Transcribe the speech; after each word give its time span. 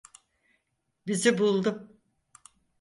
Bizi 1.07 1.37
buldu. 1.37 1.97